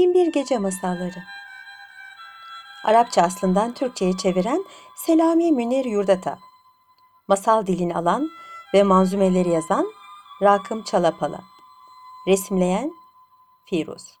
[0.00, 1.22] Binbir Gece Masalları.
[2.84, 4.64] Arapça aslından Türkçe'ye çeviren
[4.96, 6.38] Selami Münir Yurdata.
[7.28, 8.30] Masal dilini alan
[8.74, 9.92] ve manzumeleri yazan
[10.42, 11.40] Rakım Çalapala.
[12.26, 12.92] Resimleyen
[13.64, 14.18] Firuz.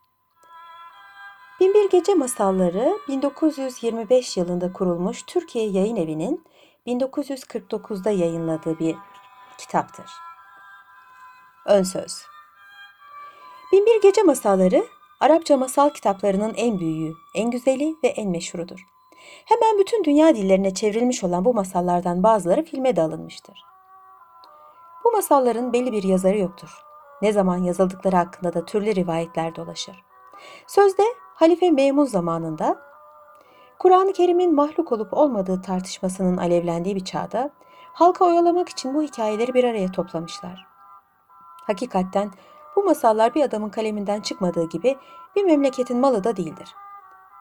[1.60, 6.44] Binbir Gece Masalları 1925 yılında kurulmuş Türkiye Yayın Evi'nin
[6.86, 8.96] 1949'da yayınladığı bir
[9.58, 10.10] kitaptır.
[11.66, 12.22] Ön söz.
[13.72, 18.86] Binbir Gece Masalları Arapça masal kitaplarının en büyüğü, en güzeli ve en meşhurudur.
[19.44, 23.62] Hemen bütün dünya dillerine çevrilmiş olan bu masallardan bazıları filme de alınmıştır.
[25.04, 26.84] Bu masalların belli bir yazarı yoktur.
[27.22, 30.04] Ne zaman yazıldıkları hakkında da türlü rivayetler dolaşır.
[30.66, 31.02] Sözde
[31.34, 32.78] Halife Memun zamanında
[33.78, 37.50] Kur'an-ı Kerim'in mahluk olup olmadığı tartışmasının alevlendiği bir çağda
[37.92, 40.66] halka oyalamak için bu hikayeleri bir araya toplamışlar.
[41.66, 42.30] Hakikatten
[42.76, 44.98] bu masallar bir adamın kaleminden çıkmadığı gibi
[45.36, 46.74] bir memleketin malı da değildir.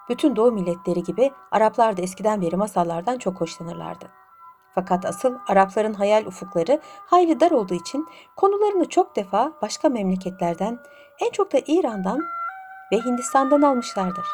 [0.09, 4.05] Bütün doğu milletleri gibi Araplar da eskiden beri masallardan çok hoşlanırlardı.
[4.75, 10.79] Fakat asıl Arapların hayal ufukları hayli dar olduğu için konularını çok defa başka memleketlerden,
[11.19, 12.19] en çok da İran'dan
[12.91, 14.25] ve Hindistan'dan almışlardır.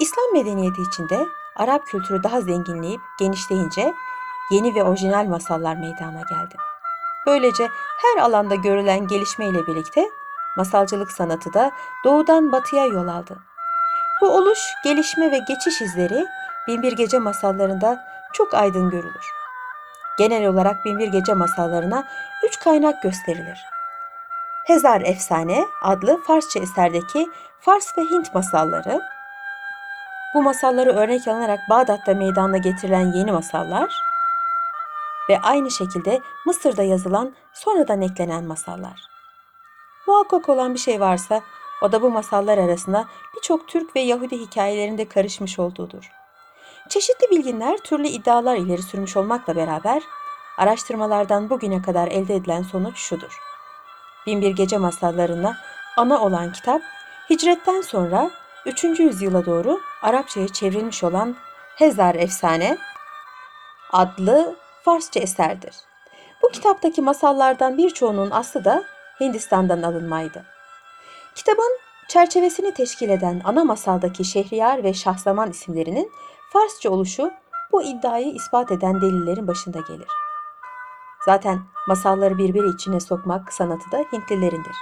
[0.00, 3.94] İslam medeniyeti içinde Arap kültürü daha zenginleyip genişleyince
[4.50, 6.54] yeni ve orijinal masallar meydana geldi.
[7.26, 7.68] Böylece
[8.02, 10.08] her alanda görülen gelişme ile birlikte
[10.56, 11.70] masalcılık sanatı da
[12.04, 13.38] doğudan batıya yol aldı.
[14.20, 16.26] Bu oluş, gelişme ve geçiş izleri
[16.68, 19.26] Binbir Gece masallarında çok aydın görülür.
[20.18, 22.04] Genel olarak Binbir Gece masallarına
[22.44, 23.64] üç kaynak gösterilir.
[24.66, 27.26] Hezar Efsane adlı Farsça eserdeki
[27.60, 29.00] Fars ve Hint masalları,
[30.34, 34.11] bu masalları örnek alınarak Bağdat'ta meydana getirilen yeni masallar
[35.32, 39.00] ve aynı şekilde Mısır'da yazılan sonradan eklenen masallar.
[40.06, 41.40] Muhakkak olan bir şey varsa
[41.82, 46.10] o da bu masallar arasında birçok Türk ve Yahudi hikayelerinde karışmış olduğudur.
[46.88, 50.02] Çeşitli bilginler türlü iddialar ileri sürmüş olmakla beraber
[50.58, 53.38] araştırmalardan bugüne kadar elde edilen sonuç şudur.
[54.26, 55.56] Binbir Gece masallarına
[55.96, 56.82] ana olan kitap
[57.30, 58.30] hicretten sonra
[58.66, 58.84] 3.
[58.84, 61.36] yüzyıla doğru Arapçaya çevrilmiş olan
[61.76, 62.78] Hezar Efsane
[63.92, 65.74] adlı Farsça eserdir.
[66.42, 68.84] Bu kitaptaki masallardan birçoğunun aslı da
[69.20, 70.44] Hindistan'dan alınmaydı.
[71.34, 71.78] Kitabın
[72.08, 76.12] çerçevesini teşkil eden ana masaldaki Şehriyar ve Şahzaman isimlerinin
[76.52, 77.30] Farsça oluşu
[77.72, 80.08] bu iddiayı ispat eden delillerin başında gelir.
[81.24, 84.76] Zaten masalları birbiri içine sokmak sanatı da Hintlilerindir.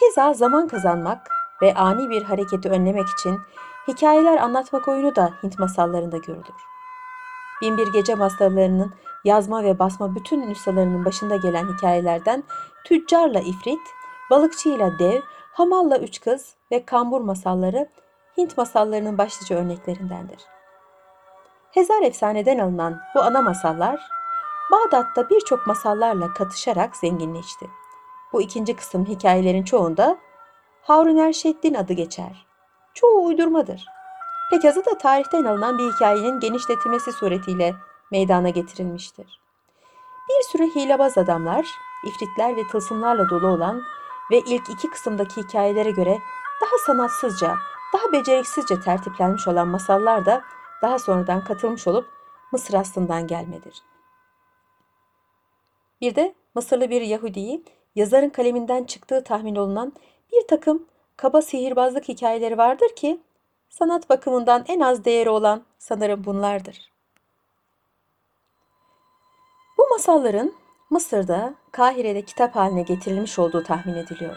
[0.00, 1.30] Keza zaman kazanmak
[1.62, 3.40] ve ani bir hareketi önlemek için
[3.88, 6.70] hikayeler anlatmak oyunu da Hint masallarında görülür.
[7.62, 8.94] Binbir Gece masallarının
[9.24, 12.44] yazma ve basma bütün nüshalarının başında gelen hikayelerden
[12.84, 13.80] tüccarla ifrit,
[14.30, 15.20] balıkçıyla dev,
[15.52, 17.88] hamalla üç kız ve kambur masalları
[18.36, 20.38] Hint masallarının başlıca örneklerindendir.
[21.70, 24.00] Hezar efsaneden alınan bu ana masallar
[24.70, 27.70] Bağdat'ta birçok masallarla katışarak zenginleşti.
[28.32, 30.16] Bu ikinci kısım hikayelerin çoğunda
[30.82, 32.46] Harun Erşeddin adı geçer.
[32.94, 33.86] Çoğu uydurmadır.
[34.50, 37.74] Pek azı da tarihten alınan bir hikayenin genişletilmesi suretiyle
[38.10, 39.40] meydana getirilmiştir.
[40.28, 41.66] Bir sürü hilebaz adamlar,
[42.06, 43.82] ifritler ve tılsımlarla dolu olan
[44.30, 46.18] ve ilk iki kısımdaki hikayelere göre
[46.62, 47.56] daha sanatsızca,
[47.94, 50.42] daha beceriksizce tertiplenmiş olan masallar da
[50.82, 52.06] daha sonradan katılmış olup
[52.52, 53.82] Mısır aslından gelmedir.
[56.00, 59.92] Bir de Mısırlı bir Yahudi'yi yazarın kaleminden çıktığı tahmin olunan
[60.32, 63.20] bir takım kaba sihirbazlık hikayeleri vardır ki
[63.68, 66.90] sanat bakımından en az değeri olan sanırım bunlardır.
[69.80, 70.52] Bu masalların
[70.90, 74.36] Mısır'da, Kahire'de kitap haline getirilmiş olduğu tahmin ediliyor.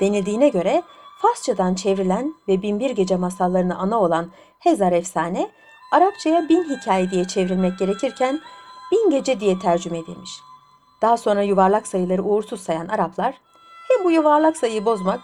[0.00, 0.82] Denildiğine göre
[1.22, 5.50] Farsçadan çevrilen ve Binbir Gece masallarına ana olan Hezar Efsane,
[5.92, 8.40] Arapçaya bin hikaye diye çevrilmek gerekirken
[8.92, 10.40] bin gece diye tercüme edilmiş.
[11.02, 13.34] Daha sonra yuvarlak sayıları uğursuz sayan Araplar,
[13.88, 15.20] hem bu yuvarlak sayıyı bozmak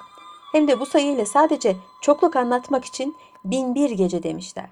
[0.52, 4.70] hem de bu sayıyla sadece çokluk anlatmak için bin bir gece demişler.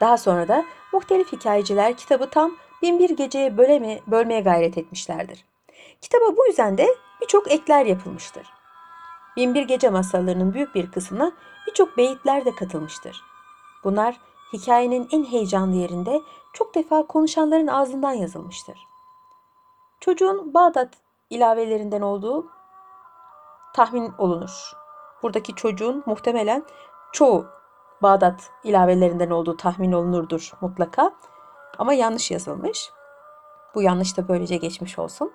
[0.00, 2.52] Daha sonra da muhtelif hikayeciler kitabı tam
[2.82, 5.44] bin bir geceye böleme, bölmeye gayret etmişlerdir.
[6.00, 6.86] Kitaba bu yüzden de
[7.20, 8.46] birçok ekler yapılmıştır.
[9.36, 11.32] Binbir Gece masallarının büyük bir kısmına
[11.66, 13.22] birçok beyitler de katılmıştır.
[13.84, 14.20] Bunlar
[14.52, 16.20] hikayenin en heyecanlı yerinde
[16.52, 18.78] çok defa konuşanların ağzından yazılmıştır.
[20.00, 20.88] Çocuğun Bağdat
[21.30, 22.46] ilavelerinden olduğu
[23.74, 24.72] tahmin olunur.
[25.22, 26.64] Buradaki çocuğun muhtemelen
[27.12, 27.46] çoğu
[28.02, 31.12] Bağdat ilavelerinden olduğu tahmin olunurdur mutlaka.
[31.78, 32.90] Ama yanlış yazılmış.
[33.74, 35.32] Bu yanlış da böylece geçmiş olsun.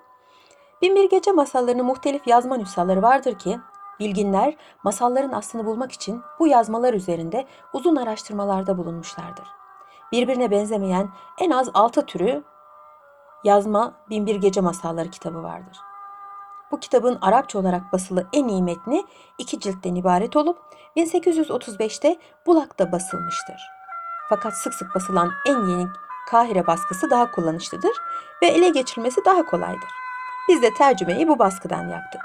[0.82, 3.58] Binbir Gece masallarının muhtelif yazma nüshaları vardır ki
[4.00, 9.48] Bilginler masalların aslını bulmak için bu yazmalar üzerinde uzun araştırmalarda bulunmuşlardır.
[10.12, 11.08] Birbirine benzemeyen
[11.40, 12.42] en az 6 türü
[13.44, 15.78] yazma Binbir Gece Masalları kitabı vardır.
[16.70, 19.04] Bu kitabın Arapça olarak basılı en iyi metni
[19.38, 20.58] iki ciltten ibaret olup
[20.96, 22.16] 1835'te
[22.46, 23.62] Bulak'ta basılmıştır.
[24.28, 25.86] Fakat sık sık basılan en yeni
[26.30, 27.92] Kahire baskısı daha kullanışlıdır
[28.42, 29.90] ve ele geçirilmesi daha kolaydır.
[30.48, 32.20] Biz de tercümeyi bu baskıdan yaptık.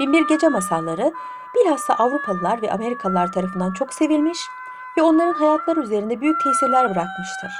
[0.00, 1.12] Binbir Gece Masalları
[1.54, 4.38] bilhassa Avrupalılar ve Amerikalılar tarafından çok sevilmiş
[4.98, 7.52] ve onların hayatları üzerinde büyük tesirler bırakmıştır.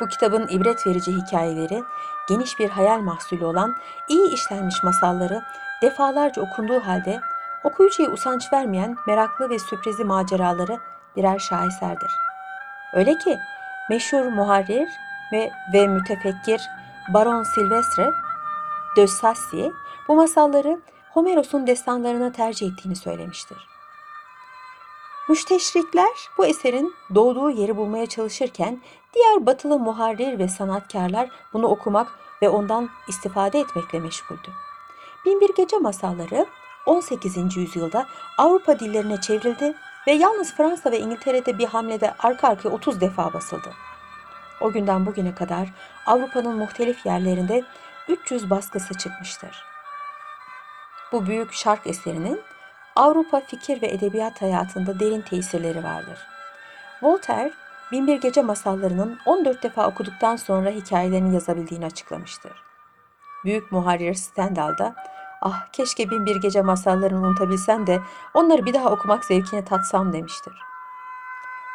[0.00, 1.82] Bu kitabın ibret verici hikayeleri,
[2.28, 3.76] geniş bir hayal mahsulü olan
[4.08, 5.42] iyi işlenmiş masalları
[5.82, 7.20] defalarca okunduğu halde
[7.64, 10.78] okuyucuya usanç vermeyen meraklı ve sürprizi maceraları
[11.16, 12.10] birer şaheserdir.
[12.94, 13.38] Öyle ki
[13.90, 14.88] meşhur muharrir
[15.32, 16.62] ve, ve mütefekkir
[17.14, 18.10] Baron Silvestre
[18.96, 19.62] de Sassy
[20.08, 20.80] bu masalları
[21.12, 23.68] Homeros'un destanlarına tercih ettiğini söylemiştir.
[25.28, 28.80] Müsteşrikler bu eserin doğduğu yeri bulmaya çalışırken
[29.14, 32.08] diğer batılı muharrir ve sanatkarlar bunu okumak
[32.42, 34.50] ve ondan istifade etmekle meşguldü.
[35.26, 36.46] Binbir Gece masalları
[36.86, 37.56] 18.
[37.56, 38.06] yüzyılda
[38.38, 39.74] Avrupa dillerine çevrildi
[40.06, 43.70] ve yalnız Fransa ve İngiltere'de bir hamlede arka arkaya 30 defa basıldı.
[44.60, 45.68] O günden bugüne kadar
[46.06, 47.64] Avrupa'nın muhtelif yerlerinde
[48.08, 49.64] 300 baskısı çıkmıştır.
[51.12, 52.40] Bu büyük şark eserinin
[52.96, 56.18] Avrupa fikir ve edebiyat hayatında derin tesirleri vardır.
[57.02, 57.52] Voltaire,
[57.92, 62.52] Binbir Gece masallarının 14 defa okuduktan sonra hikayelerini yazabildiğini açıklamıştır.
[63.44, 64.94] Büyük muharrir Stendhal da
[65.44, 68.00] ah keşke Binbir Gece masallarını unutabilsem de
[68.34, 70.54] onları bir daha okumak zevkini tatsam demiştir.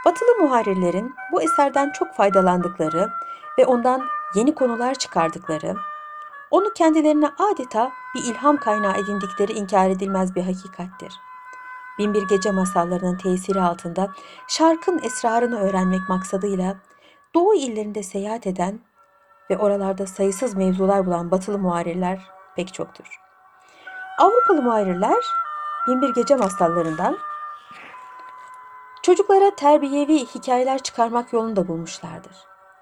[0.06, 3.10] Batılı muharrirlerin bu eserden çok faydalandıkları
[3.60, 4.04] ve ondan
[4.36, 5.75] yeni konular çıkardıkları,
[6.51, 11.13] onu kendilerine adeta bir ilham kaynağı edindikleri inkar edilmez bir hakikattir.
[12.00, 14.12] Binbir Gece masallarının tesiri altında
[14.48, 16.75] şarkın esrarını öğrenmek maksadıyla
[17.36, 18.80] Doğu illerinde seyahat eden
[19.50, 22.21] ve oralarda sayısız mevzular bulan batılı muharirler
[22.56, 23.28] pek çoktur.
[24.19, 25.25] Avrupalı muharirler
[25.88, 27.18] Binbir Gece masallarından
[29.04, 32.36] çocuklara terbiyevi hikayeler çıkarmak yolunu da bulmuşlardır.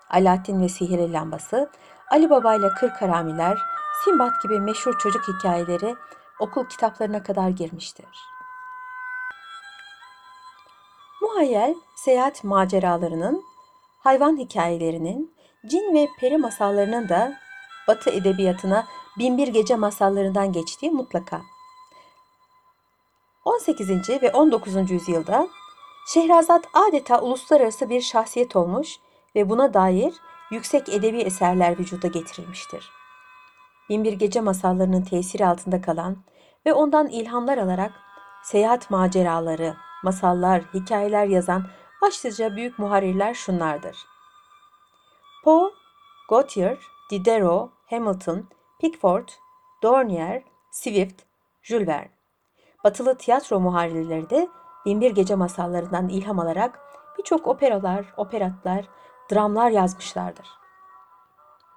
[0.09, 1.69] Alaaddin ve Sihirli Lambası,
[2.11, 3.57] Ali Baba ile Kırk Haramiler,
[4.03, 5.95] Simbat gibi meşhur çocuk hikayeleri
[6.39, 8.19] okul kitaplarına kadar girmiştir.
[11.21, 13.43] Muhayyel seyahat maceralarının,
[13.99, 15.35] hayvan hikayelerinin,
[15.65, 17.33] cin ve peri masallarının da
[17.87, 18.87] Batı edebiyatına
[19.17, 21.41] binbir gece masallarından geçtiği mutlaka.
[23.45, 24.09] 18.
[24.09, 24.91] ve 19.
[24.91, 25.47] yüzyılda
[26.07, 28.97] Şehrazat adeta uluslararası bir şahsiyet olmuş
[29.35, 30.13] ve buna dair
[30.51, 32.91] yüksek edebi eserler vücuda getirilmiştir.
[33.89, 36.17] Binbir Gece masallarının tesiri altında kalan
[36.65, 37.91] ve ondan ilhamlar alarak
[38.43, 41.67] seyahat maceraları, masallar, hikayeler yazan
[42.01, 43.97] başlıca büyük muharirler şunlardır.
[45.43, 45.71] Poe,
[46.29, 46.77] Gautier,
[47.11, 48.47] Diderot, Hamilton,
[48.79, 49.27] Pickford,
[49.83, 51.21] Dornier, Swift,
[51.61, 52.09] Jules Verne.
[52.83, 54.47] Batılı tiyatro muharirleri de
[54.85, 56.79] Binbir Gece masallarından ilham alarak
[57.17, 58.89] birçok operalar, operatlar,
[59.31, 60.47] dramlar yazmışlardır.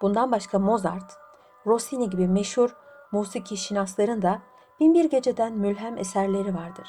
[0.02, 1.18] Bundan başka Mozart,
[1.66, 2.76] Rossini gibi meşhur
[3.12, 4.42] musiki şinasların da
[4.80, 6.88] Binbir Gece'den mülhem eserleri vardır.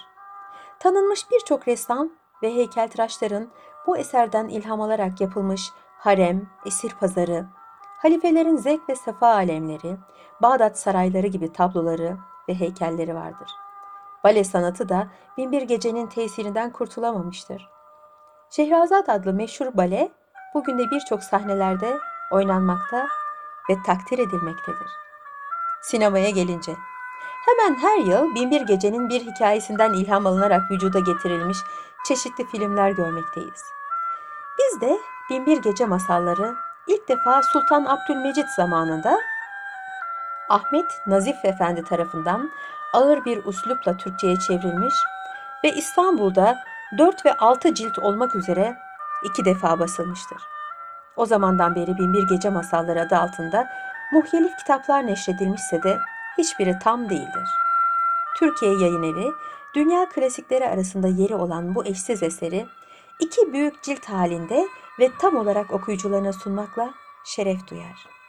[0.80, 2.10] Tanınmış birçok ressam
[2.44, 3.52] ve heykeltıraşların
[3.88, 7.46] bu eserden ilham alarak yapılmış harem, esir pazarı,
[8.02, 9.98] halifelerin zevk ve sefa alemleri,
[10.42, 12.18] Bağdat sarayları gibi tabloları
[12.50, 13.52] ve heykelleri vardır.
[14.24, 17.70] Bale sanatı da Binbir Gece'nin tesirinden kurtulamamıştır.
[18.50, 20.12] Şehrazat adlı meşhur bale
[20.54, 21.98] bugün de birçok sahnelerde
[22.32, 23.08] oynanmakta
[23.70, 24.90] ve takdir edilmektedir.
[25.82, 26.72] Sinemaya gelince
[27.46, 31.58] hemen her yıl Binbir Gece'nin bir hikayesinden ilham alınarak vücuda getirilmiş
[32.06, 33.64] çeşitli filmler görmekteyiz.
[34.60, 36.56] Biz de Binbir Gece masalları
[36.92, 39.20] ilk defa Sultan Abdülmecit zamanında
[40.50, 42.52] Ahmet Nazif Efendi tarafından
[42.94, 44.94] ağır bir uslupla Türkçe'ye çevrilmiş
[45.64, 46.58] ve İstanbul'da
[46.98, 48.78] 4 ve 6 cilt olmak üzere
[49.24, 50.38] iki defa basılmıştır.
[51.16, 53.68] O zamandan beri Binbir Gece Masalları adı altında
[54.12, 55.98] muhtelif kitaplar neşredilmişse de
[56.38, 57.50] hiçbiri tam değildir.
[58.38, 59.32] Türkiye Yayın Evi,
[59.76, 62.66] dünya klasikleri arasında yeri olan bu eşsiz eseri
[63.20, 64.68] iki büyük cilt halinde
[65.02, 66.94] ve tam olarak okuyucularına sunmakla
[67.24, 68.21] şeref duyar.